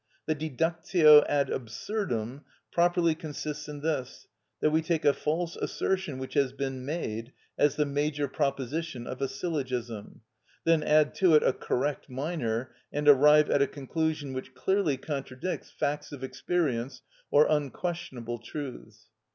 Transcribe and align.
The 0.25 0.33
deductio 0.33 1.23
ad 1.29 1.51
absurdum 1.51 2.43
properly 2.71 3.13
consists 3.13 3.69
in 3.69 3.81
this, 3.81 4.25
that 4.59 4.71
we 4.71 4.81
take 4.81 5.05
a 5.05 5.13
false 5.13 5.55
assertion 5.55 6.17
which 6.17 6.33
has 6.33 6.53
been 6.53 6.83
made 6.83 7.33
as 7.55 7.75
the 7.75 7.85
major 7.85 8.27
proposition 8.27 9.05
of 9.05 9.21
a 9.21 9.27
syllogism, 9.27 10.21
then 10.63 10.81
add 10.81 11.13
to 11.17 11.35
it 11.35 11.43
a 11.43 11.53
correct 11.53 12.09
minor, 12.09 12.73
and 12.91 13.07
arrive 13.07 13.51
at 13.51 13.61
a 13.61 13.67
conclusion 13.67 14.33
which 14.33 14.55
clearly 14.55 14.97
contradicts 14.97 15.69
facts 15.69 16.11
of 16.11 16.23
experience 16.23 17.03
or 17.29 17.45
unquestionable 17.47 18.39
truths. 18.39 19.05